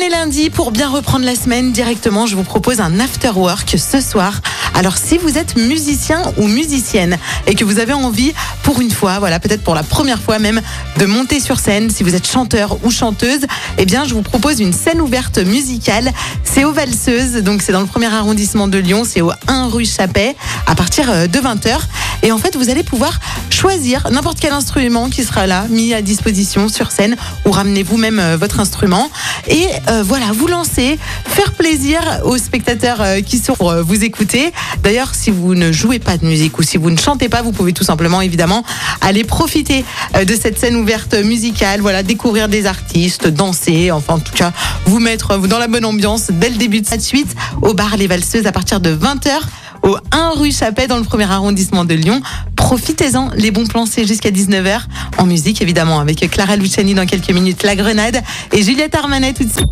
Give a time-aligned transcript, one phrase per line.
[0.00, 4.00] Est lundi, pour bien reprendre la semaine directement, je vous propose un after work ce
[4.00, 4.40] soir.
[4.74, 8.32] Alors si vous êtes musicien ou musicienne et que vous avez envie
[8.62, 10.62] pour une fois, voilà, peut-être pour la première fois même,
[10.96, 13.40] de monter sur scène, si vous êtes chanteur ou chanteuse,
[13.76, 16.12] eh bien je vous propose une scène ouverte musicale.
[16.44, 19.84] C'est au Valseuse, donc c'est dans le premier arrondissement de Lyon, c'est au 1 rue
[19.84, 20.34] Chappet,
[20.66, 21.78] à partir euh, de 20h.
[22.22, 23.18] Et en fait, vous allez pouvoir
[23.50, 28.18] choisir n'importe quel instrument qui sera là, mis à disposition sur scène, ou ramenez vous-même
[28.18, 29.10] euh, votre instrument.
[29.48, 34.52] Et euh, voilà, vous lancez, faire plaisir aux spectateurs qui sont pour vous écouter.
[34.82, 37.52] D'ailleurs, si vous ne jouez pas de musique ou si vous ne chantez pas, vous
[37.52, 38.64] pouvez tout simplement, évidemment,
[39.00, 39.84] aller profiter
[40.14, 44.52] de cette scène ouverte musicale, voilà, découvrir des artistes, danser, enfin, en tout cas,
[44.86, 48.06] vous mettre dans la bonne ambiance dès le début de cette suite au bar Les
[48.06, 49.40] Valseuses à partir de 20h
[49.82, 52.20] au 1 rue Chappet dans le premier arrondissement de Lyon.
[52.56, 54.82] Profitez-en, les bons plans c'est jusqu'à 19h
[55.18, 58.22] en musique évidemment avec Clara Luciani dans quelques minutes La Grenade
[58.52, 59.68] et Juliette Armanet tout de suite.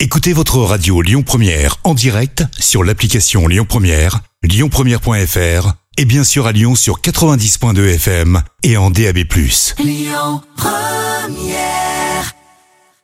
[0.00, 6.46] Écoutez votre radio Lyon Première en direct sur l'application Lyon Première, lyonpremière.fr et bien sûr
[6.46, 9.18] à Lyon sur 90.2 FM et en DAB+.
[9.78, 10.85] Lyon Première